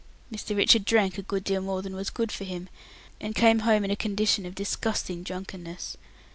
Mr. 0.33 0.57
Richard 0.57 0.83
drank 0.83 1.19
a 1.19 1.21
good 1.21 1.43
deal 1.43 1.61
more 1.61 1.83
than 1.83 1.93
was 1.95 2.09
good 2.09 2.31
for 2.31 2.43
him, 2.43 2.69
and 3.19 3.35
returned 3.37 3.61
home 3.61 3.85
in 3.85 3.91
a 3.91 3.95
condition 3.95 4.47
of 4.47 4.55
disgusting 4.55 5.21
drunkenness. 5.21 5.95